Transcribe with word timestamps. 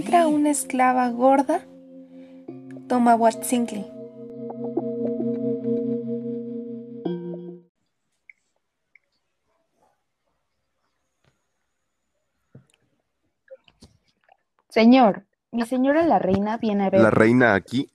encuentra 0.00 0.28
una 0.28 0.48
esclava 0.50 1.10
gorda, 1.10 1.60
toma 2.88 3.14
Watzinkli. 3.16 3.84
Señor, 14.70 15.26
mi 15.52 15.66
señora 15.66 16.02
la 16.06 16.18
reina 16.18 16.56
viene 16.56 16.84
a 16.84 16.90
ver. 16.90 17.00
¿La 17.02 17.10
reina 17.10 17.54
aquí? 17.54 17.92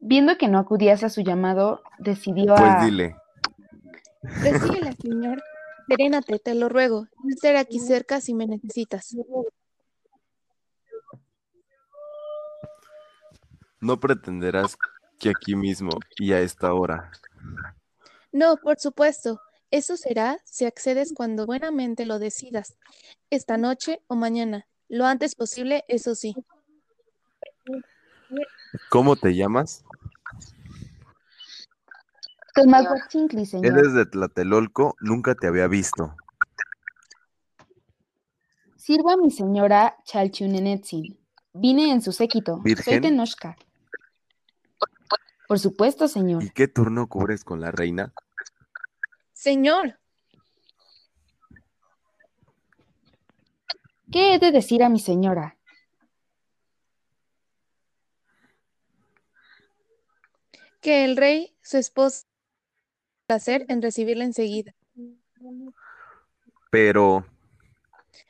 Viendo 0.00 0.38
que 0.38 0.48
no 0.48 0.58
acudías 0.58 1.02
a 1.02 1.10
su 1.10 1.20
llamado, 1.20 1.82
decidió 1.98 2.54
Pues 2.54 2.62
a... 2.62 2.84
dile. 2.84 3.16
Recíbela, 4.22 4.92
señor. 4.92 5.42
Serénate, 5.88 6.38
te 6.38 6.54
lo 6.54 6.68
ruego. 6.68 7.06
Estaré 7.28 7.58
aquí 7.58 7.78
cerca 7.78 8.20
si 8.20 8.34
me 8.34 8.46
necesitas. 8.46 9.16
No 13.80 14.00
pretenderás 14.00 14.76
que 15.18 15.30
aquí 15.30 15.54
mismo 15.54 15.90
y 16.18 16.32
a 16.32 16.40
esta 16.40 16.72
hora. 16.74 17.10
No, 18.32 18.56
por 18.56 18.78
supuesto. 18.78 19.40
Eso 19.70 19.96
será 19.96 20.38
si 20.44 20.64
accedes 20.64 21.12
cuando 21.14 21.46
buenamente 21.46 22.06
lo 22.06 22.18
decidas. 22.18 22.76
Esta 23.30 23.56
noche 23.56 24.00
o 24.06 24.14
mañana. 24.14 24.66
Lo 24.88 25.06
antes 25.06 25.34
posible, 25.34 25.84
eso 25.88 26.14
sí. 26.14 26.34
¿Cómo 28.90 29.16
te 29.16 29.34
llamas? 29.34 29.84
Señor. 32.56 33.64
Eres 33.64 33.92
de 33.92 34.06
Tlatelolco, 34.06 34.96
nunca 35.00 35.34
te 35.34 35.46
había 35.46 35.66
visto. 35.66 36.14
Sirva 38.76 39.12
a 39.12 39.16
mi 39.16 39.30
señora 39.30 39.96
Chalchunenetzin. 40.04 41.18
Vine 41.52 41.92
en 41.92 42.00
su 42.00 42.12
séquito. 42.12 42.56
Soy 42.56 42.62
¿Virgen? 42.64 43.02
Tenochca. 43.02 43.56
Por 45.46 45.58
supuesto, 45.58 46.08
señor. 46.08 46.42
¿Y 46.42 46.50
qué 46.50 46.66
turno 46.66 47.08
cubres 47.08 47.44
con 47.44 47.60
la 47.60 47.70
reina? 47.70 48.12
Señor, 49.32 49.98
¿Qué 54.10 54.34
he 54.34 54.38
de 54.38 54.52
decir 54.52 54.82
a 54.82 54.88
mi 54.88 55.00
señora? 55.00 55.58
que 60.80 61.04
el 61.04 61.16
rey, 61.16 61.56
su 61.62 61.78
esposa, 61.78 62.28
placer 63.26 63.66
en 63.68 63.82
recibirla 63.82 64.24
enseguida. 64.24 64.74
Pero, 66.70 67.26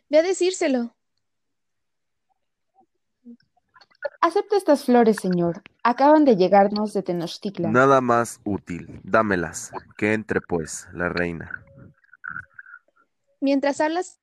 Ve 0.08 0.18
a 0.18 0.22
decírselo. 0.22 0.94
Acepta 4.20 4.56
estas 4.56 4.84
flores, 4.84 5.16
señor. 5.20 5.62
Acaban 5.82 6.24
de 6.24 6.36
llegarnos 6.36 6.92
de 6.92 7.02
Tenochtitlan. 7.02 7.72
nada 7.72 8.00
más 8.00 8.40
útil. 8.44 9.00
Dámelas. 9.04 9.72
Que 9.96 10.12
entre, 10.14 10.40
pues, 10.40 10.88
la 10.92 11.08
reina. 11.08 11.64
Mientras 13.40 13.80
hablas, 13.80 14.20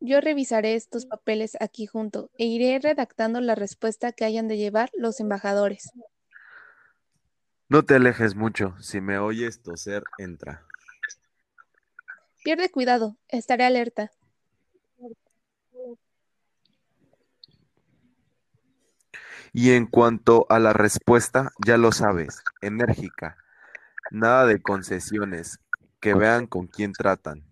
yo 0.00 0.20
revisaré 0.20 0.74
estos 0.74 1.06
papeles 1.06 1.56
aquí 1.60 1.86
junto 1.86 2.30
e 2.38 2.46
iré 2.46 2.78
redactando 2.80 3.40
la 3.40 3.54
respuesta 3.56 4.12
que 4.12 4.24
hayan 4.24 4.48
de 4.48 4.56
llevar 4.56 4.90
los 4.96 5.18
embajadores. 5.20 5.90
No 7.68 7.84
te 7.84 7.94
alejes 7.94 8.34
mucho. 8.34 8.74
Si 8.80 9.00
me 9.00 9.18
oyes 9.18 9.62
toser, 9.62 10.04
entra. 10.18 10.66
Pierde 12.44 12.70
cuidado, 12.70 13.16
estaré 13.28 13.64
alerta. 13.64 14.12
Y 19.52 19.70
en 19.70 19.86
cuanto 19.86 20.46
a 20.50 20.58
la 20.58 20.72
respuesta, 20.72 21.52
ya 21.64 21.78
lo 21.78 21.92
sabes, 21.92 22.42
enérgica. 22.60 23.38
Nada 24.10 24.46
de 24.46 24.60
concesiones. 24.60 25.58
Que 26.00 26.12
vean 26.12 26.46
con 26.46 26.66
quién 26.66 26.92
tratan. 26.92 27.42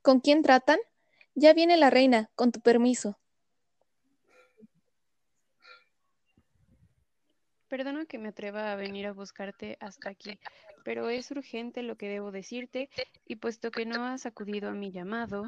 ¿Con 0.00 0.18
quién 0.18 0.42
tratan? 0.42 0.80
Ya 1.36 1.54
viene 1.54 1.76
la 1.76 1.88
reina, 1.88 2.30
con 2.34 2.50
tu 2.50 2.60
permiso. 2.60 3.21
Perdona 7.72 8.04
que 8.04 8.18
me 8.18 8.28
atreva 8.28 8.70
a 8.70 8.76
venir 8.76 9.06
a 9.06 9.14
buscarte 9.14 9.78
hasta 9.80 10.10
aquí, 10.10 10.38
pero 10.84 11.08
es 11.08 11.30
urgente 11.30 11.82
lo 11.82 11.96
que 11.96 12.06
debo 12.06 12.30
decirte 12.30 12.90
y 13.26 13.36
puesto 13.36 13.70
que 13.70 13.86
no 13.86 14.04
has 14.04 14.26
acudido 14.26 14.68
a 14.68 14.74
mi 14.74 14.92
llamado, 14.92 15.46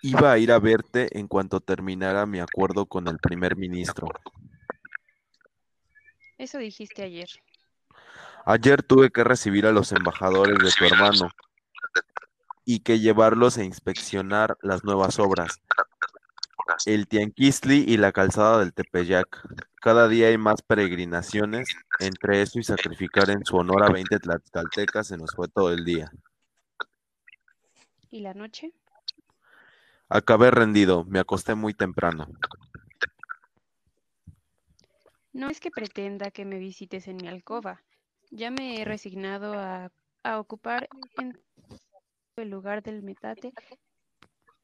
Iba 0.00 0.32
a 0.32 0.38
ir 0.38 0.52
a 0.52 0.58
verte 0.58 1.18
en 1.18 1.28
cuanto 1.28 1.60
terminara 1.60 2.24
mi 2.24 2.40
acuerdo 2.40 2.86
con 2.86 3.06
el 3.08 3.18
primer 3.18 3.54
ministro. 3.54 4.08
eso 6.38 6.56
dijiste 6.56 7.02
ayer. 7.02 7.28
Ayer 8.46 8.82
tuve 8.82 9.10
que 9.10 9.22
recibir 9.22 9.66
a 9.66 9.72
los 9.72 9.92
embajadores 9.92 10.56
de 10.60 10.70
tu 10.70 10.86
hermano 10.86 11.28
y 12.64 12.80
que 12.80 13.00
llevarlos 13.00 13.58
a 13.58 13.64
inspeccionar 13.64 14.56
las 14.62 14.82
nuevas 14.82 15.18
obras. 15.18 15.60
El 16.86 17.06
Tianquistli 17.06 17.84
y 17.86 17.96
la 17.96 18.12
calzada 18.12 18.58
del 18.58 18.72
Tepeyac. 18.72 19.46
Cada 19.80 20.08
día 20.08 20.28
hay 20.28 20.38
más 20.38 20.62
peregrinaciones. 20.62 21.68
Entre 21.98 22.42
eso 22.42 22.58
y 22.58 22.62
sacrificar 22.62 23.30
en 23.30 23.44
su 23.44 23.56
honor 23.56 23.84
a 23.84 23.92
20 23.92 24.18
tlaxcaltecas 24.18 25.08
se 25.08 25.16
nos 25.16 25.34
fue 25.34 25.48
todo 25.48 25.72
el 25.72 25.84
día. 25.84 26.10
¿Y 28.10 28.20
la 28.20 28.34
noche? 28.34 28.72
Acabé 30.08 30.50
rendido, 30.50 31.04
me 31.04 31.18
acosté 31.18 31.54
muy 31.54 31.72
temprano. 31.72 32.28
No 35.32 35.48
es 35.48 35.60
que 35.60 35.70
pretenda 35.70 36.30
que 36.30 36.44
me 36.44 36.58
visites 36.58 37.08
en 37.08 37.16
mi 37.16 37.28
alcoba. 37.28 37.82
Ya 38.30 38.50
me 38.50 38.80
he 38.80 38.84
resignado 38.84 39.54
a, 39.54 39.90
a 40.22 40.38
ocupar 40.38 40.88
en 41.18 41.40
el 42.36 42.50
lugar 42.50 42.82
del 42.82 43.02
metate 43.02 43.52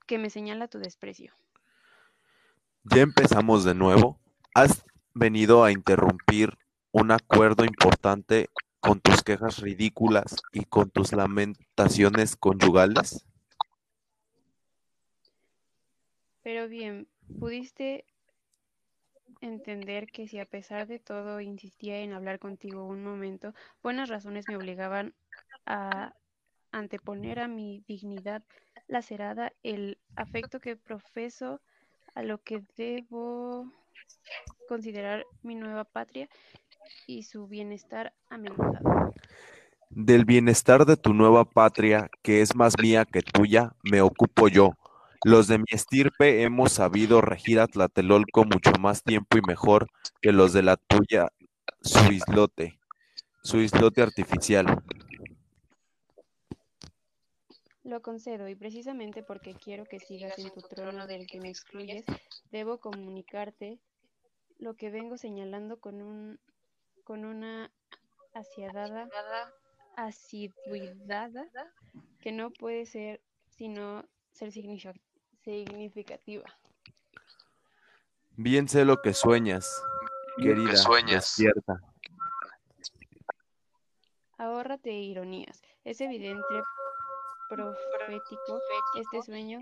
que 0.06 0.18
me 0.18 0.30
señala 0.30 0.68
tu 0.68 0.78
desprecio. 0.78 1.32
Ya 2.94 3.02
empezamos 3.02 3.64
de 3.64 3.74
nuevo. 3.74 4.18
¿Has 4.54 4.84
venido 5.12 5.62
a 5.64 5.72
interrumpir 5.72 6.56
un 6.90 7.10
acuerdo 7.10 7.64
importante 7.64 8.48
con 8.80 9.00
tus 9.00 9.22
quejas 9.22 9.58
ridículas 9.58 10.36
y 10.52 10.64
con 10.64 10.90
tus 10.90 11.12
lamentaciones 11.12 12.36
conyugales? 12.36 13.26
Pero 16.42 16.68
bien, 16.68 17.08
pudiste 17.38 18.06
entender 19.42 20.06
que 20.06 20.26
si 20.26 20.38
a 20.38 20.46
pesar 20.46 20.86
de 20.86 20.98
todo 20.98 21.40
insistía 21.40 21.98
en 22.00 22.14
hablar 22.14 22.38
contigo 22.38 22.86
un 22.86 23.02
momento, 23.02 23.54
buenas 23.82 24.08
razones 24.08 24.46
me 24.48 24.56
obligaban 24.56 25.14
a 25.66 26.14
anteponer 26.72 27.40
a 27.40 27.48
mi 27.48 27.84
dignidad 27.86 28.42
lacerada 28.86 29.52
el 29.62 29.98
afecto 30.16 30.60
que 30.60 30.76
profeso 30.76 31.60
a 32.18 32.22
lo 32.22 32.38
que 32.42 32.64
debo 32.76 33.70
considerar 34.68 35.24
mi 35.44 35.54
nueva 35.54 35.84
patria 35.84 36.28
y 37.06 37.22
su 37.22 37.46
bienestar 37.46 38.12
amenazado. 38.28 39.12
Del 39.90 40.24
bienestar 40.24 40.84
de 40.84 40.96
tu 40.96 41.14
nueva 41.14 41.44
patria, 41.44 42.10
que 42.22 42.42
es 42.42 42.56
más 42.56 42.74
mía 42.82 43.04
que 43.04 43.22
tuya, 43.22 43.72
me 43.84 44.02
ocupo 44.02 44.48
yo. 44.48 44.72
Los 45.24 45.46
de 45.46 45.58
mi 45.58 45.64
estirpe 45.70 46.42
hemos 46.42 46.72
sabido 46.72 47.20
regir 47.20 47.60
a 47.60 47.68
Tlatelolco 47.68 48.44
mucho 48.44 48.72
más 48.80 49.04
tiempo 49.04 49.38
y 49.38 49.42
mejor 49.46 49.86
que 50.20 50.32
los 50.32 50.52
de 50.52 50.64
la 50.64 50.76
tuya, 50.76 51.28
su 51.82 52.12
islote, 52.12 52.80
su 53.44 53.60
islote 53.60 54.02
artificial. 54.02 54.82
Lo 57.88 58.02
concedo 58.02 58.46
y 58.48 58.54
precisamente 58.54 59.22
porque 59.22 59.54
quiero 59.54 59.86
que 59.86 59.98
sigas 59.98 60.38
en 60.38 60.50
tu 60.52 60.60
trono 60.60 61.06
del 61.06 61.26
que 61.26 61.40
me 61.40 61.48
excluyes, 61.48 62.04
debo 62.50 62.80
comunicarte 62.80 63.78
lo 64.58 64.74
que 64.74 64.90
vengo 64.90 65.16
señalando 65.16 65.80
con 65.80 66.02
un 66.02 66.38
con 67.02 67.24
una 67.24 67.72
asiadada 68.34 69.08
asiduidad 69.96 71.30
que 72.20 72.30
no 72.30 72.50
puede 72.50 72.84
ser 72.84 73.22
sino 73.56 74.04
ser 74.32 74.52
significa- 74.52 74.92
significativa. 75.42 76.44
Bien 78.36 78.68
sé 78.68 78.84
lo 78.84 79.00
que 79.00 79.14
sueñas, 79.14 79.66
querida, 80.36 80.74
despierta. 81.06 81.80
Ahórrate 84.36 84.92
ironías. 84.92 85.62
Es 85.84 86.02
evidente, 86.02 86.44
profético, 87.48 88.60
este 88.98 89.22
sueño 89.22 89.60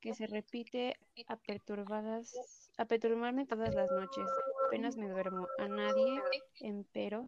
que 0.00 0.14
se 0.14 0.26
repite 0.26 0.96
a 1.28 1.36
perturbadas, 1.36 2.34
a 2.76 2.84
perturbarme 2.84 3.46
todas 3.46 3.74
las 3.74 3.90
noches. 3.90 4.26
Apenas 4.66 4.96
me 4.96 5.08
duermo. 5.08 5.48
A 5.58 5.68
nadie, 5.68 6.20
empero, 6.60 7.26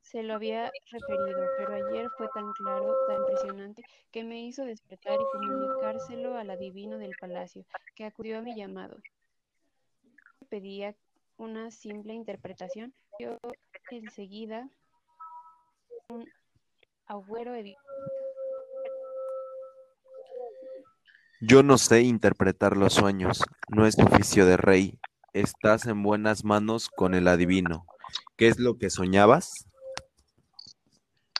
se 0.00 0.22
lo 0.22 0.34
había 0.34 0.70
referido, 0.90 1.46
pero 1.56 1.74
ayer 1.74 2.08
fue 2.16 2.28
tan 2.34 2.52
claro, 2.52 2.94
tan 3.06 3.16
impresionante, 3.18 3.82
que 4.10 4.24
me 4.24 4.40
hizo 4.40 4.64
despertar 4.64 5.18
y 5.20 5.24
comunicárselo 5.32 6.36
al 6.36 6.50
adivino 6.50 6.98
del 6.98 7.14
palacio, 7.20 7.64
que 7.94 8.04
acudió 8.04 8.38
a 8.38 8.42
mi 8.42 8.56
llamado. 8.56 8.96
Pedía 10.48 10.94
una 11.38 11.70
simple 11.70 12.14
interpretación, 12.14 12.94
yo 13.18 13.38
enseguida 13.90 14.68
un 16.08 16.28
agüero 17.06 17.54
editado. 17.54 18.15
Yo 21.40 21.62
no 21.62 21.78
sé 21.78 22.02
interpretar 22.02 22.76
los 22.76 22.94
sueños, 22.94 23.42
no 23.68 23.86
es 23.86 23.98
oficio 23.98 24.46
de 24.46 24.56
rey. 24.56 24.98
Estás 25.32 25.86
en 25.86 26.02
buenas 26.02 26.44
manos 26.44 26.88
con 26.88 27.14
el 27.14 27.28
adivino. 27.28 27.86
¿Qué 28.36 28.48
es 28.48 28.58
lo 28.58 28.78
que 28.78 28.90
soñabas? 28.90 29.66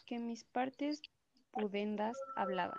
que 0.07 0.19
mis 0.21 0.45
partes 0.45 1.03
pudendas 1.51 2.17
hablaban. 2.37 2.79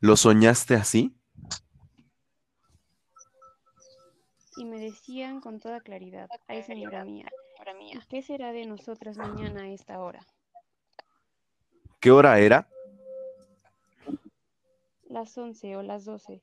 ¿Lo 0.00 0.16
soñaste 0.16 0.74
así? 0.74 1.14
Y 4.56 4.64
me 4.64 4.78
decían 4.80 5.40
con 5.40 5.60
toda 5.60 5.80
claridad, 5.80 6.28
ay 6.48 6.62
señora 6.62 7.04
mía, 7.04 7.28
¿y 7.92 7.98
qué 8.08 8.22
será 8.22 8.52
de 8.52 8.64
nosotras 8.64 9.18
mañana 9.18 9.64
a 9.64 9.68
esta 9.68 10.00
hora? 10.00 10.26
¿Qué 12.00 12.10
hora 12.10 12.38
era? 12.38 12.68
Las 15.08 15.36
once 15.38 15.76
o 15.76 15.82
las 15.82 16.04
doce, 16.04 16.42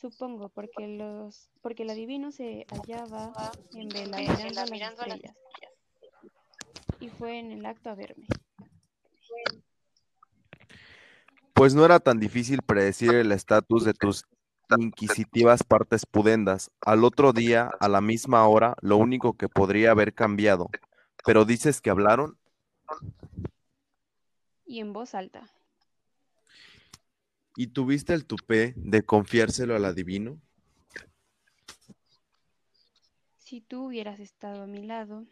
supongo, 0.00 0.48
porque 0.48 0.88
los, 0.88 1.50
porque 1.60 1.84
el 1.84 1.90
adivino 1.90 2.32
se 2.32 2.66
hallaba 2.70 3.32
en 3.74 3.88
vela 3.88 4.18
mirando 4.70 5.02
a 5.02 5.06
las 5.06 5.20
estrellas 5.20 5.36
y 7.02 7.08
fue 7.08 7.40
en 7.40 7.50
el 7.50 7.66
acto 7.66 7.90
a 7.90 7.94
verme. 7.96 8.26
Pues 11.52 11.74
no 11.74 11.84
era 11.84 11.98
tan 11.98 12.20
difícil 12.20 12.62
predecir 12.62 13.12
el 13.14 13.32
estatus 13.32 13.84
de 13.84 13.92
tus 13.92 14.24
inquisitivas 14.78 15.64
partes 15.64 16.06
pudendas. 16.06 16.70
Al 16.80 17.04
otro 17.04 17.32
día, 17.32 17.70
a 17.80 17.88
la 17.88 18.00
misma 18.00 18.46
hora, 18.46 18.76
lo 18.80 18.96
único 18.96 19.34
que 19.34 19.48
podría 19.48 19.90
haber 19.90 20.14
cambiado. 20.14 20.70
Pero 21.26 21.44
dices 21.44 21.80
que 21.80 21.90
hablaron. 21.90 22.38
Y 24.64 24.78
en 24.78 24.92
voz 24.92 25.14
alta. 25.14 25.50
¿Y 27.56 27.68
tuviste 27.68 28.14
el 28.14 28.24
tupé 28.24 28.74
de 28.76 29.02
confiárselo 29.02 29.76
al 29.76 29.84
adivino? 29.84 30.40
Si 33.38 33.60
tú 33.60 33.86
hubieras 33.86 34.20
estado 34.20 34.62
a 34.62 34.66
mi 34.66 34.82
lado, 34.86 35.26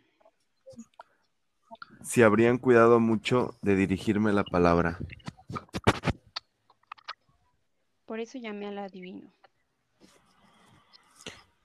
Si 2.03 2.23
habrían 2.23 2.59
cuidado 2.59 2.99
mucho 3.01 3.55
de 3.63 3.77
dirigirme 3.77 4.33
la 4.33 4.45
palabra. 4.45 4.99
por 8.07 8.19
eso 8.19 8.39
llamé 8.39 8.67
al 8.67 8.79
adivino. 8.79 9.31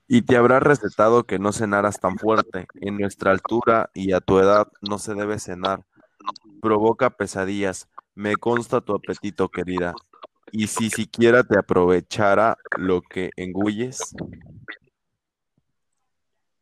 Y 0.08 0.22
te 0.22 0.38
habrá 0.38 0.60
recetado 0.60 1.24
que 1.26 1.40
no 1.40 1.52
cenaras 1.52 2.00
tan 2.00 2.18
fuerte. 2.18 2.68
En 2.76 2.98
nuestra 2.98 3.32
altura 3.32 3.90
y 3.96 4.14
a 4.14 4.22
tu 4.22 4.38
edad 4.40 4.68
no 4.82 5.00
se 5.00 5.16
debe 5.16 5.40
cenar. 5.40 5.84
Provoca 6.62 7.10
pesadillas. 7.10 7.88
Me 8.14 8.36
consta 8.36 8.82
tu 8.82 8.94
apetito, 8.94 9.50
querida. 9.50 9.94
Y 10.58 10.68
si 10.68 10.90
siquiera 10.90 11.44
te 11.44 11.60
aprovechara 11.60 12.58
lo 12.78 13.02
que 13.02 13.32
engulles, 13.36 14.16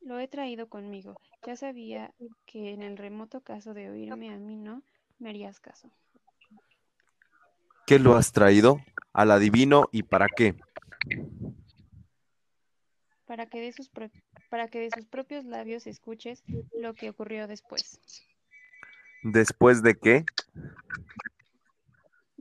Lo 0.02 0.20
he 0.20 0.28
traído 0.28 0.68
conmigo. 0.68 1.16
Ya 1.46 1.56
sabía 1.56 2.12
que 2.48 2.72
en 2.72 2.82
el 2.82 2.98
remoto 2.98 3.42
caso 3.42 3.76
de 3.76 3.90
oírme 3.92 4.34
a 4.34 4.38
mí 4.38 4.56
no, 4.58 4.82
me 5.20 5.30
harías 5.30 5.60
caso. 5.60 5.92
¿qué 7.86 8.00
lo 8.00 8.16
has 8.16 8.32
traído? 8.32 8.80
Al 9.14 9.30
adivino 9.30 9.90
y 9.92 10.02
para 10.04 10.28
qué. 10.28 10.56
Para 13.28 13.46
que 13.46 13.62
de 13.62 13.72
sus, 13.74 13.90
pro- 13.90 14.10
para 14.50 14.68
que 14.68 14.80
de 14.80 14.90
sus 14.90 15.06
propios 15.06 15.46
labios 15.46 15.86
escuches 15.86 16.44
lo 16.80 16.96
que 16.96 17.12
ocurrió 17.12 17.48
después. 17.48 18.00
¿Después 19.22 19.84
de 19.84 19.96
qué? 19.96 20.26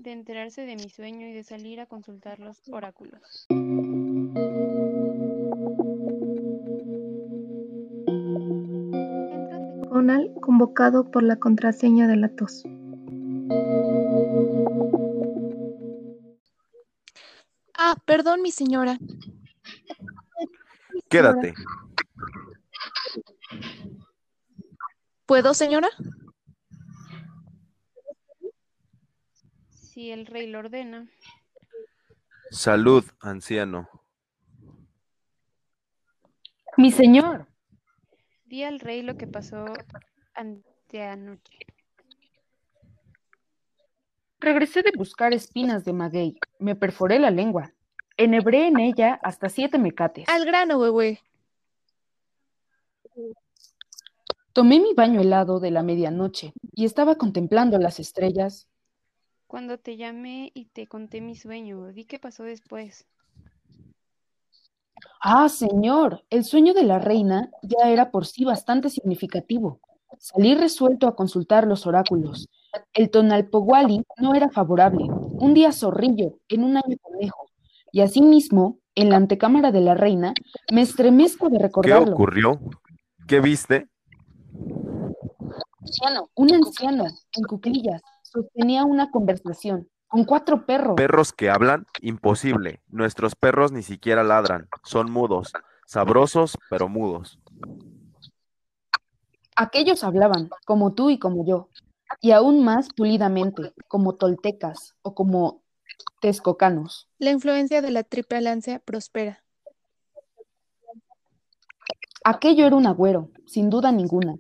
De 0.03 0.11
enterarse 0.11 0.67
de 0.67 0.75
mi 0.75 0.89
sueño 0.89 1.29
y 1.29 1.33
de 1.33 1.45
salir 1.45 1.79
a 1.79 1.87
consultar 1.87 2.41
los 2.41 2.69
oráculos. 2.71 3.47
Conal 9.89 10.33
convocado 10.41 11.09
por 11.09 11.23
la 11.23 11.37
contraseña 11.37 12.09
de 12.09 12.17
la 12.17 12.29
tos. 12.31 12.65
Ah, 17.75 17.95
perdón, 18.05 18.43
mi 18.43 18.51
señora. 18.51 18.99
Quédate. 21.09 21.55
¿Puedo, 25.27 25.55
señora? 25.55 25.91
Si 30.03 30.11
el 30.11 30.27
rey 30.27 30.49
lo 30.49 30.59
ordena, 30.59 31.07
Salud, 32.51 33.05
anciano. 33.21 33.89
Mi 36.77 36.91
señor, 36.91 37.47
di 38.45 38.65
al 38.65 38.81
rey 38.81 39.03
lo 39.03 39.17
que 39.17 39.29
pasó 39.29 39.65
anteanoche. 40.35 41.57
regresé 44.41 44.83
de 44.83 44.91
buscar 44.97 45.33
espinas 45.33 45.85
de 45.85 45.93
maguey. 45.93 46.37
Me 46.59 46.75
perforé 46.75 47.21
la 47.21 47.31
lengua. 47.31 47.73
Enhebré 48.17 48.67
en 48.67 48.81
ella 48.81 49.21
hasta 49.23 49.49
siete 49.49 49.79
mecates. 49.79 50.29
Al 50.29 50.45
grano, 50.45 50.79
güey. 50.91 51.21
Tomé 54.53 54.81
mi 54.81 54.95
baño 54.95 55.21
helado 55.21 55.61
de 55.61 55.71
la 55.71 55.85
medianoche 55.85 56.55
y 56.73 56.87
estaba 56.87 57.15
contemplando 57.15 57.79
las 57.79 58.01
estrellas. 58.01 58.67
Cuando 59.53 59.77
te 59.77 59.99
llamé 59.99 60.51
y 60.55 60.65
te 60.65 60.87
conté 60.87 61.21
mi 61.21 61.37
sueño, 61.37 61.89
di 61.89 62.07
qué 62.07 62.19
pasó 62.19 62.43
después. 62.43 63.07
Ah, 65.21 65.51
señor, 65.51 66.25
el 66.31 66.45
sueño 66.45 66.73
de 66.73 66.85
la 66.85 66.99
reina 66.99 67.51
ya 67.61 67.91
era 67.91 68.11
por 68.11 68.25
sí 68.25 68.47
bastante 68.47 68.89
significativo. 68.89 69.79
Salí 70.19 70.55
resuelto 70.55 71.07
a 71.07 71.15
consultar 71.15 71.67
los 71.67 71.87
oráculos. 71.87 72.49
El 72.95 73.11
Tonalpohualli 73.11 74.03
no 74.17 74.35
era 74.35 74.49
favorable. 74.49 75.05
Un 75.11 75.53
día 75.53 75.71
zorrillo, 75.73 76.39
en 76.49 76.65
un 76.65 76.79
año 76.79 76.97
conejo. 77.03 77.51
Y 77.93 78.01
asimismo, 78.01 78.79
en 78.95 79.11
la 79.11 79.17
antecámara 79.17 79.71
de 79.71 79.83
la 79.83 79.93
reina, 79.93 80.33
me 80.73 80.81
estremezco 80.81 81.51
de 81.51 81.59
¿Qué 81.59 81.65
recordarlo. 81.65 82.15
ocurrió? 82.15 82.59
¿Qué 83.29 83.41
viste? 83.41 83.87
Un 86.37 86.55
anciano, 86.55 87.05
en 87.05 87.45
cuclillas, 87.45 88.01
sostenía 88.33 88.85
una 88.85 89.11
conversación 89.11 89.89
con 90.09 90.25
cuatro 90.25 90.65
perros. 90.67 90.95
¿Perros 90.97 91.33
que 91.33 91.51
hablan? 91.51 91.87
Imposible. 92.01 92.83
Nuestros 92.89 93.35
perros 93.35 93.73
ni 93.73 93.83
siquiera 93.83 94.23
ladran. 94.23 94.69
Son 94.85 95.11
mudos. 95.11 95.53
Sabrosos, 95.87 96.57
pero 96.71 96.89
mudos. 96.89 97.39
Aquellos 99.55 100.03
hablaban, 100.05 100.49
como 100.65 100.95
tú 100.95 101.11
y 101.11 101.19
como 101.19 101.45
yo, 101.47 101.69
y 102.21 102.31
aún 102.31 102.65
más 102.65 102.89
pulidamente, 102.89 103.75
como 103.87 104.15
toltecas 104.15 104.95
o 105.03 105.15
como 105.15 105.63
texcocanos. 106.21 107.09
La 107.19 107.31
influencia 107.31 107.83
de 107.83 107.91
la 107.91 108.03
triple 108.03 108.39
alianza 108.39 108.79
prospera. 108.79 109.45
Aquello 112.25 112.67
era 112.67 112.77
un 112.77 112.87
agüero, 112.87 113.31
sin 113.47 113.69
duda 113.69 113.93
ninguna, 113.93 114.37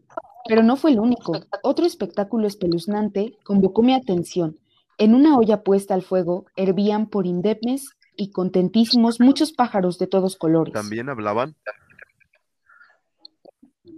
pero 0.49 0.63
no 0.63 0.77
fue 0.77 0.93
el 0.93 1.01
único. 1.01 1.33
Otro 1.63 1.87
espectáculo 1.87 2.47
espeluznante 2.47 3.39
convocó 3.45 3.83
mi 3.83 3.95
atención. 3.95 4.59
En 4.99 5.15
una 5.15 5.37
olla 5.37 5.63
puesta 5.63 5.95
al 5.95 6.03
fuego 6.03 6.47
hervían 6.57 7.07
por 7.09 7.27
indemnes 7.27 7.91
y 8.17 8.31
contentísimos 8.31 9.21
muchos 9.21 9.53
pájaros 9.53 9.99
de 9.99 10.07
todos 10.07 10.37
colores. 10.37 10.75
¿También 10.75 11.09
hablaban? 11.09 11.57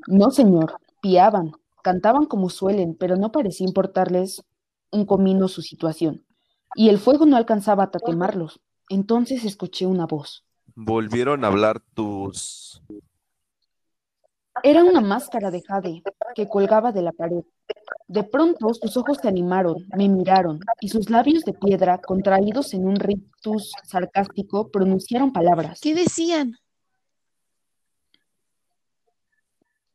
No, 0.06 0.30
señor, 0.30 0.76
piaban, 1.00 1.52
cantaban 1.82 2.26
como 2.26 2.50
suelen, 2.50 2.94
pero 2.94 3.16
no 3.16 3.32
parecía 3.32 3.66
importarles 3.66 4.44
un 4.90 5.06
comino 5.06 5.48
su 5.48 5.62
situación. 5.62 6.24
Y 6.76 6.88
el 6.88 6.98
fuego 6.98 7.26
no 7.26 7.36
alcanzaba 7.36 7.84
a 7.84 7.90
tatemarlos. 7.90 8.60
Entonces 8.88 9.44
escuché 9.44 9.86
una 9.86 10.06
voz. 10.06 10.44
¿Volvieron 10.74 11.44
a 11.44 11.48
hablar 11.48 11.80
tus... 11.94 12.82
Era 14.66 14.82
una 14.82 15.02
máscara 15.02 15.50
de 15.50 15.60
jade 15.60 16.02
que 16.34 16.48
colgaba 16.48 16.90
de 16.90 17.02
la 17.02 17.12
pared. 17.12 17.42
De 18.08 18.24
pronto 18.24 18.72
sus 18.72 18.96
ojos 18.96 19.18
se 19.20 19.28
animaron, 19.28 19.86
me 19.94 20.08
miraron, 20.08 20.58
y 20.80 20.88
sus 20.88 21.10
labios 21.10 21.44
de 21.44 21.52
piedra, 21.52 21.98
contraídos 21.98 22.72
en 22.72 22.86
un 22.86 22.96
rictus 22.96 23.72
sarcástico, 23.84 24.70
pronunciaron 24.70 25.34
palabras. 25.34 25.80
¿Qué 25.82 25.94
decían? 25.94 26.56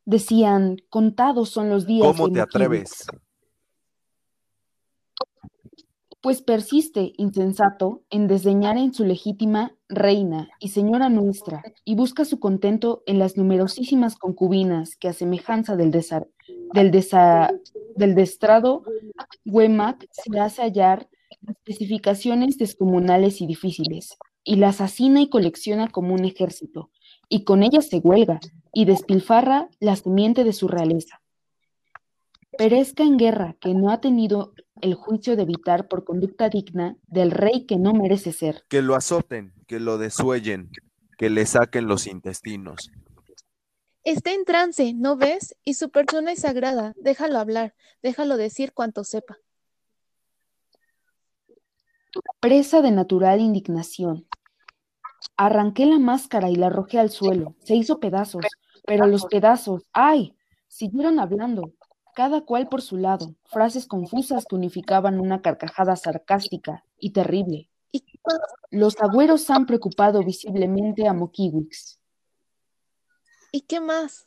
Decían, 0.04 0.76
contados 0.88 1.50
son 1.50 1.68
los 1.68 1.84
días 1.84 2.06
¿Cómo 2.06 2.30
te 2.30 2.40
atreves? 2.40 3.06
Pues 6.22 6.42
persiste, 6.42 7.14
insensato, 7.16 8.02
en 8.10 8.26
desdeñar 8.26 8.76
en 8.76 8.92
su 8.92 9.04
legítima 9.04 9.74
reina 9.88 10.50
y 10.58 10.68
señora 10.68 11.08
nuestra, 11.08 11.62
y 11.82 11.94
busca 11.94 12.26
su 12.26 12.38
contento 12.38 13.02
en 13.06 13.18
las 13.18 13.38
numerosísimas 13.38 14.16
concubinas 14.16 14.96
que 14.96 15.08
a 15.08 15.14
semejanza 15.14 15.76
del, 15.76 15.90
desa- 15.90 16.26
del, 16.74 16.90
desa- 16.90 17.58
del 17.96 18.14
destrado 18.14 18.82
Huemac 19.46 20.06
se 20.12 20.38
hace 20.38 20.60
hallar 20.60 21.08
especificaciones 21.48 22.58
descomunales 22.58 23.40
y 23.40 23.46
difíciles, 23.46 24.18
y 24.44 24.56
las 24.56 24.82
asina 24.82 25.22
y 25.22 25.30
colecciona 25.30 25.88
como 25.88 26.12
un 26.12 26.26
ejército, 26.26 26.90
y 27.30 27.44
con 27.44 27.62
ellas 27.62 27.88
se 27.88 27.98
huelga, 27.98 28.40
y 28.74 28.84
despilfarra 28.84 29.70
la 29.80 29.96
semiente 29.96 30.44
de 30.44 30.52
su 30.52 30.68
realeza. 30.68 31.22
Perezca 32.58 33.04
en 33.04 33.16
guerra 33.16 33.56
que 33.58 33.72
no 33.72 33.90
ha 33.90 34.02
tenido 34.02 34.52
el 34.82 34.94
juicio 34.94 35.36
de 35.36 35.42
evitar 35.42 35.88
por 35.88 36.04
conducta 36.04 36.48
digna 36.48 36.96
del 37.06 37.30
rey 37.30 37.66
que 37.66 37.76
no 37.76 37.92
merece 37.92 38.32
ser. 38.32 38.64
Que 38.68 38.82
lo 38.82 38.94
azoten, 38.94 39.52
que 39.66 39.80
lo 39.80 39.98
desuellen, 39.98 40.70
que 41.18 41.30
le 41.30 41.46
saquen 41.46 41.86
los 41.86 42.06
intestinos. 42.06 42.90
Está 44.04 44.32
en 44.32 44.44
trance, 44.44 44.94
¿no 44.94 45.16
ves? 45.16 45.54
Y 45.64 45.74
su 45.74 45.90
persona 45.90 46.32
es 46.32 46.40
sagrada. 46.40 46.94
Déjalo 46.96 47.38
hablar, 47.38 47.74
déjalo 48.02 48.36
decir 48.36 48.72
cuanto 48.72 49.04
sepa. 49.04 49.36
Presa 52.40 52.80
de 52.80 52.90
natural 52.90 53.40
indignación. 53.40 54.26
Arranqué 55.36 55.86
la 55.86 55.98
máscara 55.98 56.50
y 56.50 56.56
la 56.56 56.68
arrojé 56.68 56.98
al 56.98 57.10
suelo. 57.10 57.54
Se 57.62 57.74
hizo 57.74 58.00
pedazos, 58.00 58.46
pero 58.86 59.06
los 59.06 59.26
pedazos, 59.26 59.82
¡ay! 59.92 60.34
Siguieron 60.66 61.20
hablando, 61.20 61.74
cada 62.20 62.42
cual 62.42 62.68
por 62.68 62.82
su 62.82 62.98
lado, 62.98 63.34
frases 63.46 63.86
confusas 63.86 64.44
que 64.44 64.54
unificaban 64.54 65.18
una 65.18 65.40
carcajada 65.40 65.96
sarcástica 65.96 66.84
y 66.98 67.14
terrible. 67.14 67.70
Los 68.70 69.00
agüeros 69.00 69.48
han 69.48 69.64
preocupado 69.64 70.22
visiblemente 70.22 71.08
a 71.08 71.14
Mokiwix. 71.14 71.98
¿Y 73.52 73.62
qué 73.62 73.80
más? 73.80 74.26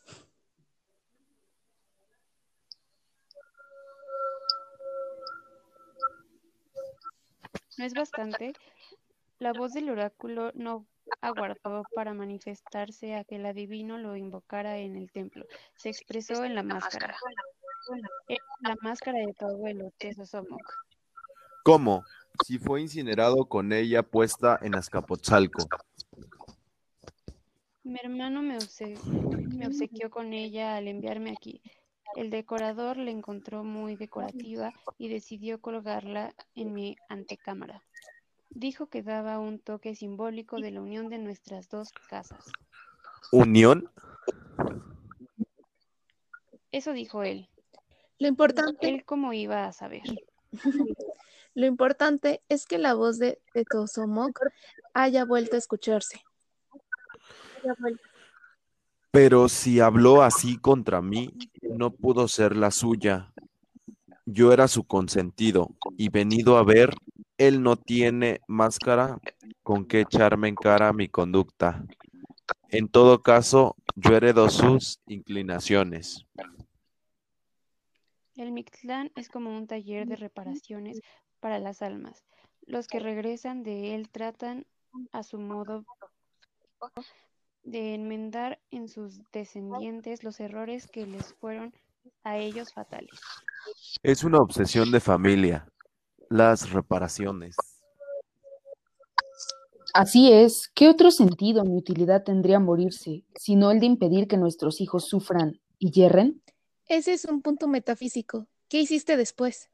¿No 7.78 7.86
es 7.86 7.94
bastante? 7.94 8.54
La 9.38 9.54
voz 9.54 9.74
del 9.74 9.92
oráculo 9.92 10.52
no 10.56 10.88
aguardó 11.22 11.84
para 11.94 12.16
manifestarse 12.16 13.14
a 13.14 13.24
que 13.24 13.36
el 13.36 13.46
adivino 13.46 14.00
lo 14.00 14.16
invocara 14.16 14.80
en 14.80 14.96
el 14.96 15.12
templo. 15.12 15.46
Se 15.76 15.90
expresó 15.90 16.44
en 16.44 16.56
la 16.56 16.64
máscara. 16.64 17.16
Era 18.28 18.44
la 18.62 18.76
máscara 18.82 19.20
de 19.20 19.34
tu 19.34 19.46
abuelo, 19.46 19.92
Tesosomok. 19.98 20.62
¿Cómo? 21.64 22.04
Si 22.46 22.58
fue 22.58 22.82
incinerado 22.82 23.46
con 23.46 23.72
ella 23.74 24.04
puesta 24.04 24.60
en 24.62 24.76
Azcapotzalco. 24.76 25.68
Mi 27.84 28.00
hermano 28.02 28.42
me, 28.42 28.58
obse- 28.58 28.98
me 29.56 29.68
obsequió 29.68 30.10
con 30.10 30.34
ella 30.34 30.76
al 30.78 30.88
enviarme 30.88 31.32
aquí. 31.32 31.62
El 32.16 32.30
decorador 32.30 32.98
la 32.98 33.12
encontró 33.12 33.64
muy 33.64 33.96
decorativa 33.96 34.72
y 34.98 35.10
decidió 35.10 35.60
colgarla 35.62 36.34
en 36.56 36.74
mi 36.74 36.96
antecámara. 37.10 37.84
Dijo 38.50 38.88
que 38.88 39.02
daba 39.02 39.40
un 39.40 39.60
toque 39.60 39.96
simbólico 39.96 40.58
de 40.60 40.72
la 40.72 40.82
unión 40.82 41.10
de 41.10 41.18
nuestras 41.18 41.70
dos 41.70 41.92
casas. 42.10 42.52
¿Unión? 43.32 43.90
Eso 46.72 46.94
dijo 46.94 47.24
él. 47.24 47.50
Lo 48.20 48.28
importante, 48.28 48.90
Él 48.90 49.06
cómo 49.06 49.34
iba 49.34 49.66
a 49.66 49.74
saber. 49.74 50.04
lo 51.56 51.66
importante 51.66 52.42
es 52.50 52.66
que 52.66 52.78
la 52.78 52.94
voz 52.94 53.20
de, 53.20 53.40
de 53.54 53.66
Tosomok 53.66 54.40
haya 54.94 55.26
vuelto 55.26 55.56
a 55.56 55.60
escucharse. 55.60 56.22
Pero 59.12 59.48
si 59.48 59.80
habló 59.80 60.24
así 60.24 60.58
contra 60.58 61.02
mí, 61.02 61.34
no 61.62 61.92
pudo 61.92 62.28
ser 62.28 62.56
la 62.58 62.72
suya. 62.72 63.32
Yo 64.26 64.52
era 64.52 64.68
su 64.68 64.86
consentido, 64.86 65.70
y 65.98 66.10
venido 66.10 66.58
a 66.58 66.64
ver, 66.64 66.96
él 67.38 67.62
no 67.62 67.76
tiene 67.76 68.42
máscara 68.48 69.20
con 69.62 69.86
que 69.86 70.02
echarme 70.02 70.48
en 70.48 70.56
cara 70.56 70.94
mi 70.94 71.10
conducta. 71.10 71.86
En 72.70 72.88
todo 72.88 73.22
caso, 73.22 73.76
yo 73.96 74.16
heredo 74.16 74.50
sus 74.50 75.00
inclinaciones. 75.08 76.26
El 78.36 78.52
Mictlán 78.52 79.12
es 79.16 79.30
como 79.30 79.56
un 79.56 79.68
taller 79.68 80.08
de 80.08 80.16
reparaciones 80.16 81.00
para 81.40 81.60
las 81.60 81.82
almas. 81.82 82.24
Los 82.66 82.88
que 82.88 83.00
regresan 83.00 83.64
de 83.64 83.96
él 83.96 84.10
tratan 84.10 84.66
a 85.12 85.24
su 85.24 85.38
modo 85.38 85.86
de 87.64 87.94
enmendar 87.94 88.60
en 88.72 88.88
sus 88.88 89.20
descendientes 89.32 90.24
los 90.24 90.40
errores 90.40 90.88
que 90.88 91.06
les 91.06 91.34
fueron 91.36 91.74
a 92.24 92.38
ellos 92.38 92.74
fatales. 92.74 93.20
Es 94.02 94.24
una 94.24 94.40
obsesión 94.40 94.92
de 94.92 95.00
familia, 95.00 95.68
las 96.30 96.72
reparaciones. 96.72 97.56
Así 99.94 100.32
es, 100.32 100.70
¿qué 100.74 100.90
otro 100.90 101.12
sentido 101.12 101.64
ni 101.64 101.78
utilidad 101.78 102.24
tendría 102.24 102.60
morirse, 102.60 103.24
sino 103.36 103.70
el 103.70 103.80
de 103.80 103.86
impedir 103.86 104.28
que 104.28 104.38
nuestros 104.38 104.82
hijos 104.82 105.08
sufran 105.08 105.62
y 105.78 105.92
yerren? 105.92 106.43
Ese 106.88 107.14
es 107.14 107.26
un 107.26 107.42
punto 107.42 107.68
metafísico. 107.68 108.48
¿Qué 108.70 108.82
hiciste 108.82 109.18
después? 109.18 109.70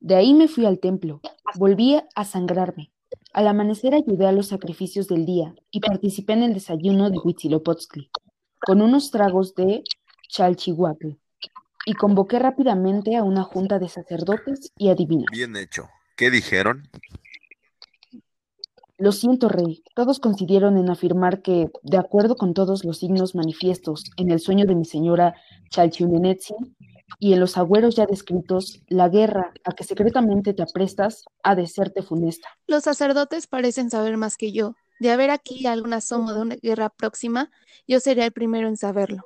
De 0.00 0.14
ahí 0.14 0.32
me 0.34 0.48
fui 0.48 0.64
al 0.64 0.78
templo, 0.78 1.20
volví 1.56 2.00
a 2.14 2.24
sangrarme. 2.24 2.92
Al 3.32 3.48
amanecer 3.48 3.94
ayudé 3.94 4.26
a 4.26 4.32
los 4.32 4.48
sacrificios 4.48 5.08
del 5.08 5.26
día 5.26 5.54
y 5.70 5.80
participé 5.80 6.34
en 6.34 6.44
el 6.44 6.54
desayuno 6.54 7.10
de 7.10 7.18
Huitzilopochtli, 7.18 8.10
con 8.60 8.80
unos 8.80 9.10
tragos 9.10 9.54
de 9.54 9.82
chalchihuatl, 10.28 11.18
y 11.84 11.94
convoqué 11.94 12.38
rápidamente 12.38 13.16
a 13.16 13.24
una 13.24 13.42
junta 13.42 13.78
de 13.78 13.88
sacerdotes 13.88 14.72
y 14.76 14.90
adivinos. 14.90 15.26
Bien 15.32 15.56
hecho. 15.56 15.88
¿Qué 16.16 16.30
dijeron? 16.30 16.88
Lo 18.98 19.12
siento, 19.12 19.48
rey. 19.48 19.84
Todos 19.94 20.18
coincidieron 20.18 20.76
en 20.76 20.90
afirmar 20.90 21.40
que, 21.40 21.70
de 21.84 21.98
acuerdo 21.98 22.34
con 22.34 22.52
todos 22.52 22.84
los 22.84 22.98
signos 22.98 23.36
manifiestos 23.36 24.02
en 24.16 24.32
el 24.32 24.40
sueño 24.40 24.66
de 24.66 24.74
mi 24.74 24.84
señora 24.84 25.36
Chalchiunenetzin 25.70 26.76
y 27.20 27.32
en 27.32 27.38
los 27.38 27.56
agüeros 27.56 27.94
ya 27.94 28.06
descritos, 28.06 28.82
la 28.88 29.08
guerra 29.08 29.52
a 29.64 29.72
que 29.72 29.84
secretamente 29.84 30.52
te 30.52 30.64
aprestas 30.64 31.24
ha 31.44 31.54
de 31.54 31.68
serte 31.68 32.02
funesta. 32.02 32.48
Los 32.66 32.82
sacerdotes 32.82 33.46
parecen 33.46 33.88
saber 33.88 34.16
más 34.16 34.36
que 34.36 34.50
yo. 34.50 34.74
De 34.98 35.12
haber 35.12 35.30
aquí 35.30 35.64
algún 35.66 35.92
asomo 35.92 36.34
de 36.34 36.40
una 36.40 36.56
guerra 36.56 36.88
próxima, 36.88 37.52
yo 37.86 38.00
sería 38.00 38.24
el 38.24 38.32
primero 38.32 38.66
en 38.66 38.76
saberlo. 38.76 39.22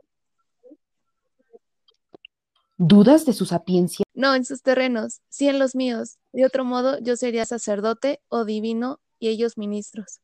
¿Dudas 2.76 3.25
de 3.25 3.33
su 3.33 3.47
sapiencia? 3.47 4.05
No 4.12 4.35
en 4.35 4.45
sus 4.45 4.61
terrenos, 4.61 5.23
sí 5.31 5.49
en 5.49 5.59
los 5.59 5.75
míos. 5.75 6.19
De 6.33 6.45
otro 6.45 6.64
modo, 6.64 6.99
yo 6.99 7.17
sería 7.17 7.47
sacerdote 7.47 8.21
o 8.29 8.45
divino 8.45 9.00
y 9.23 9.29
ellos 9.29 9.57
ministros. 9.57 10.21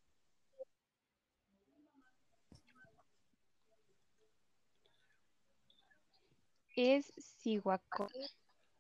Es 6.75 7.13
Cihuacó. 7.41 8.09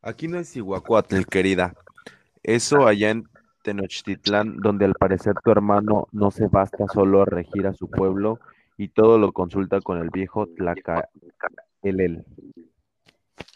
Aquí 0.02 0.26
no 0.26 0.40
es 0.40 0.56
Iguacuatl, 0.56 1.22
querida. 1.22 1.72
Eso 2.42 2.84
allá 2.88 3.10
en 3.10 3.28
Tenochtitlán, 3.62 4.56
donde 4.56 4.86
al 4.86 4.94
parecer 4.94 5.34
tu 5.44 5.52
hermano 5.52 6.08
no 6.10 6.32
se 6.32 6.48
basta 6.48 6.86
solo 6.92 7.22
a 7.22 7.24
regir 7.24 7.68
a 7.68 7.74
su 7.74 7.88
pueblo 7.88 8.40
y 8.76 8.88
todo 8.88 9.18
lo 9.18 9.30
consulta 9.32 9.80
con 9.80 9.98
el 9.98 10.10
viejo 10.10 10.48
Tlacaelel. 10.48 12.24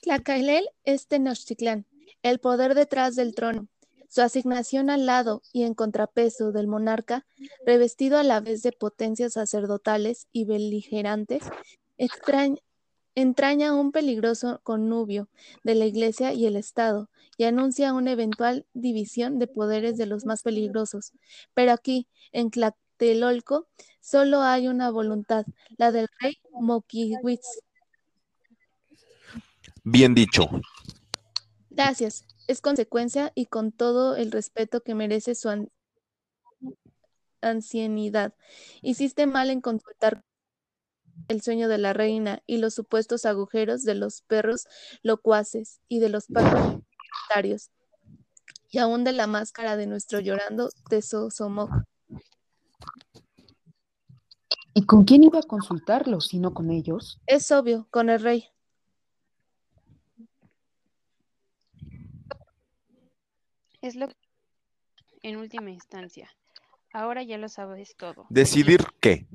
Tlacaelel 0.01 0.69
es 0.85 1.09
Tenochtitlán, 1.09 1.87
el 2.23 2.39
poder 2.39 2.77
detrás 2.77 3.17
del 3.17 3.35
trono. 3.35 3.67
Su 4.13 4.21
asignación 4.21 4.91
al 4.91 5.07
lado 5.07 5.41
y 5.55 5.63
en 5.63 5.73
contrapeso 5.73 6.53
del 6.53 6.67
monarca, 6.67 7.25
revestido 7.65 8.19
a 8.19 8.23
la 8.23 8.41
vez 8.41 8.63
de 8.63 8.71
potencias 8.71 9.33
sacerdotales 9.33 10.29
y 10.33 10.45
beligerantes, 10.45 11.45
extraña, 11.97 12.59
entraña 13.15 13.75
un 13.75 13.91
peligroso 13.91 14.61
connubio 14.65 15.31
de 15.65 15.77
la 15.77 15.87
Iglesia 15.87 16.35
y 16.35 16.45
el 16.45 16.57
Estado 16.57 17.09
y 17.39 17.45
anuncia 17.45 17.95
una 17.95 18.13
eventual 18.13 18.67
división 18.75 19.39
de 19.39 19.47
poderes 19.47 19.97
de 19.97 20.05
los 20.05 20.27
más 20.27 20.43
peligrosos. 20.43 21.13
Pero 21.55 21.73
aquí, 21.73 22.07
en 22.33 22.51
Tlatelolco, 22.51 23.67
solo 24.03 24.43
hay 24.43 24.69
una 24.69 24.91
voluntad, 24.91 25.47
la 25.79 25.91
del 25.91 26.07
rey 26.21 26.37
Moquihuitz. 26.51 27.63
Bien 29.85 30.15
dicho. 30.15 30.51
Gracias. 31.71 32.27
Es 32.47 32.61
consecuencia 32.61 33.33
y 33.35 33.47
con 33.47 33.73
todo 33.73 34.17
el 34.17 34.31
respeto 34.33 34.83
que 34.83 34.95
merece 34.95 35.35
su 35.35 35.49
an- 35.49 35.71
ancianidad. 37.41 38.35
Hiciste 38.83 39.27
mal 39.27 39.51
en 39.51 39.61
consultar 39.61 40.25
el 41.29 41.43
sueño 41.43 41.69
de 41.69 41.79
la 41.79 41.93
reina 41.93 42.43
y 42.47 42.57
los 42.59 42.75
supuestos 42.75 43.27
agujeros 43.27 43.83
de 43.85 43.95
los 43.95 44.23
perros 44.23 44.67
locuaces 45.03 45.81
y 45.89 45.99
de 46.01 46.09
los 46.09 46.27
pájaros 46.27 46.81
solitarios, 47.29 47.71
y 48.71 48.79
aún 48.79 49.05
de 49.05 49.13
la 49.13 49.27
máscara 49.27 49.77
de 49.77 49.87
nuestro 49.87 50.21
llorando 50.21 50.71
Tesosomoc. 50.89 51.71
¿Y 54.75 54.87
con 54.87 55.05
quién 55.05 55.23
iba 55.23 55.39
a 55.39 55.43
consultarlo 55.43 56.21
si 56.23 56.39
no 56.39 56.55
con 56.55 56.71
ellos? 56.71 57.21
Es 57.27 57.51
obvio, 57.53 57.87
con 57.91 58.09
el 58.09 58.21
rey. 58.21 58.47
Es 63.83 63.97
lo 63.97 64.09
que 64.09 64.15
en 65.23 65.37
última 65.37 65.71
instancia. 65.71 66.31
Ahora 66.93 67.23
ya 67.23 67.37
lo 67.37 67.49
sabes 67.49 67.97
todo. 67.97 68.27
¿Decidir 68.29 68.85
qué? 69.01 69.27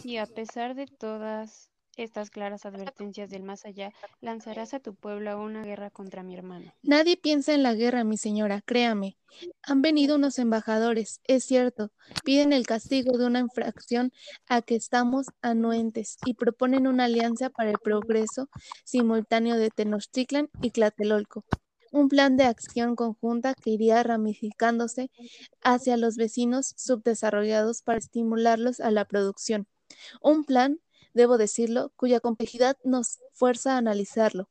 Si 0.00 0.16
a 0.16 0.26
pesar 0.26 0.74
de 0.74 0.86
todas 0.86 1.69
estas 2.00 2.30
claras 2.30 2.66
advertencias 2.66 3.30
del 3.30 3.42
más 3.42 3.64
allá, 3.64 3.92
lanzarás 4.20 4.74
a 4.74 4.80
tu 4.80 4.94
pueblo 4.94 5.30
a 5.30 5.36
una 5.36 5.62
guerra 5.64 5.90
contra 5.90 6.22
mi 6.22 6.34
hermano. 6.34 6.72
Nadie 6.82 7.16
piensa 7.16 7.54
en 7.54 7.62
la 7.62 7.74
guerra, 7.74 8.04
mi 8.04 8.16
señora, 8.16 8.62
créame. 8.62 9.16
Han 9.62 9.82
venido 9.82 10.16
unos 10.16 10.38
embajadores, 10.38 11.20
es 11.24 11.44
cierto, 11.44 11.92
piden 12.24 12.52
el 12.52 12.66
castigo 12.66 13.16
de 13.16 13.26
una 13.26 13.38
infracción 13.38 14.12
a 14.48 14.62
que 14.62 14.74
estamos 14.74 15.26
anuentes 15.42 16.16
y 16.24 16.34
proponen 16.34 16.86
una 16.86 17.04
alianza 17.04 17.50
para 17.50 17.70
el 17.70 17.78
progreso 17.78 18.48
simultáneo 18.84 19.56
de 19.56 19.70
Tenochtitlan 19.70 20.48
y 20.60 20.70
Tlatelolco. 20.70 21.44
Un 21.92 22.08
plan 22.08 22.36
de 22.36 22.44
acción 22.44 22.94
conjunta 22.94 23.54
que 23.54 23.70
iría 23.70 24.02
ramificándose 24.02 25.10
hacia 25.62 25.96
los 25.96 26.16
vecinos 26.16 26.72
subdesarrollados 26.76 27.82
para 27.82 27.98
estimularlos 27.98 28.78
a 28.80 28.92
la 28.92 29.04
producción. 29.06 29.66
Un 30.22 30.44
plan 30.44 30.78
debo 31.14 31.38
decirlo, 31.38 31.92
cuya 31.96 32.20
complejidad 32.20 32.76
nos 32.84 33.20
fuerza 33.32 33.74
a 33.74 33.78
analizarlo, 33.78 34.48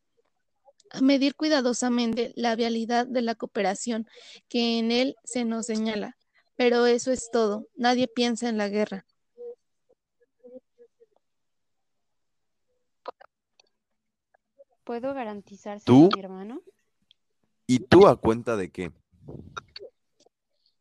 a 0.92 1.02
medir 1.02 1.36
cuidadosamente 1.36 2.34
la 2.36 2.56
vialidad 2.56 3.08
de 3.08 3.22
la 3.22 3.36
cooperación 3.36 4.08
que 4.48 4.80
en 4.80 4.92
él 4.92 5.16
se 5.24 5.46
nos 5.46 5.68
señala. 5.68 6.18
Pero 6.56 6.86
eso 6.86 7.12
es 7.12 7.30
todo, 7.32 7.68
nadie 7.76 8.08
piensa 8.08 8.50
en 8.50 8.58
la 8.58 8.68
guerra. 8.68 9.06
¿Puedo 14.84 15.14
garantizarse 15.14 15.86
¿Tú? 15.86 16.10
a 16.12 16.16
mi 16.16 16.20
hermano? 16.20 16.62
¿Y 17.68 17.78
tú 17.78 18.08
a 18.08 18.20
cuenta 18.20 18.58
de 18.58 18.72
qué? 18.72 18.92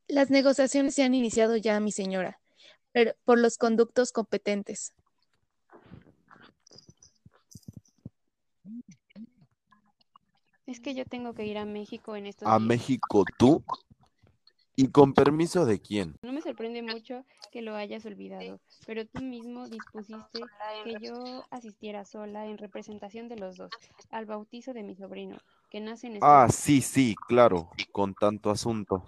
Las 0.07 0.31
negociaciones 0.31 0.95
se 0.95 1.03
han 1.03 1.13
iniciado 1.13 1.59
ya, 1.59 1.79
mi 1.81 1.93
señora, 1.93 2.41
pero 2.93 3.13
por 3.25 3.39
los 3.39 3.59
conductos 3.59 4.11
competentes. 4.11 4.95
Es 10.69 10.81
que 10.81 10.95
yo 10.95 11.07
tengo 11.07 11.33
que 11.33 11.47
ir 11.47 11.57
a 11.57 11.65
México 11.65 12.15
en 12.15 12.27
estos 12.27 12.47
¿A 12.47 12.59
días. 12.59 12.69
México 12.69 13.25
tú? 13.39 13.65
¿Y 14.77 14.89
con 14.89 15.15
permiso 15.15 15.65
de 15.65 15.81
quién? 15.81 16.15
No 16.21 16.31
me 16.31 16.43
sorprende 16.43 16.83
mucho 16.83 17.25
que 17.51 17.63
lo 17.63 17.75
hayas 17.75 18.05
olvidado, 18.05 18.61
pero 18.87 19.07
tú 19.07 19.23
mismo 19.23 19.67
dispusiste 19.67 20.45
que 20.85 21.01
yo 21.01 21.43
asistiera 21.51 22.05
sola 22.05 22.47
en 22.47 22.59
representación 22.59 23.31
de 23.31 23.37
los 23.37 23.57
dos 23.57 23.73
al 24.11 24.27
bautizo 24.27 24.75
de 24.75 24.83
mi 24.83 24.95
sobrino, 24.95 25.39
que 25.71 25.81
nace 25.81 26.09
en 26.09 26.17
estos 26.17 26.29
Ah, 26.29 26.49
sí, 26.51 26.83
sí, 26.83 27.15
claro, 27.27 27.71
con 27.91 28.15
tanto 28.15 28.51
asunto. 28.51 29.07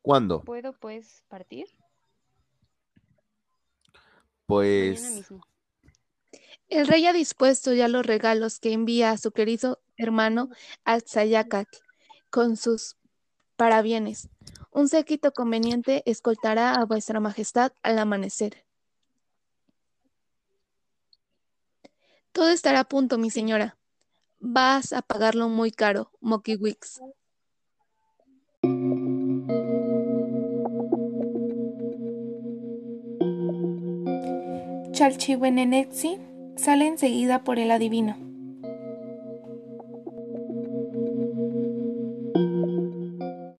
¿Cuándo? 0.00 0.42
¿Puedo 0.42 0.74
pues 0.74 1.24
partir? 1.28 1.66
Mañana 4.46 5.10
Pues 5.10 5.10
mismo. 5.10 5.40
El 6.74 6.88
rey 6.88 7.06
ha 7.06 7.12
dispuesto 7.12 7.72
ya 7.72 7.86
los 7.86 8.04
regalos 8.04 8.58
que 8.58 8.72
envía 8.72 9.12
a 9.12 9.16
su 9.16 9.30
querido 9.30 9.80
hermano 9.96 10.48
Axayacatl 10.84 11.78
con 12.30 12.56
sus 12.56 12.96
parabienes. 13.54 14.28
Un 14.72 14.88
séquito 14.88 15.30
conveniente 15.30 16.02
escoltará 16.04 16.74
a 16.74 16.84
vuestra 16.84 17.20
majestad 17.20 17.70
al 17.84 18.00
amanecer. 18.00 18.64
Todo 22.32 22.48
estará 22.48 22.80
a 22.80 22.88
punto, 22.88 23.18
mi 23.18 23.30
señora. 23.30 23.76
Vas 24.40 24.92
a 24.92 25.00
pagarlo 25.00 25.48
muy 25.48 25.70
caro, 25.70 26.10
Mokiwix. 26.20 27.00
Chalchihuenenetsi 34.90 36.33
sale 36.56 36.86
enseguida 36.86 37.44
por 37.44 37.58
el 37.58 37.70
adivino. 37.70 38.23